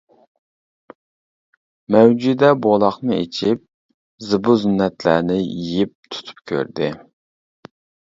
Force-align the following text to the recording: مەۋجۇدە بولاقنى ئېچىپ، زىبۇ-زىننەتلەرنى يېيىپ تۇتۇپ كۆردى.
مەۋجۇدە 1.97 2.49
بولاقنى 2.67 3.19
ئېچىپ، 3.25 3.63
زىبۇ-زىننەتلەرنى 4.31 5.41
يېيىپ 5.47 5.97
تۇتۇپ 6.13 6.45
كۆردى. 6.55 6.95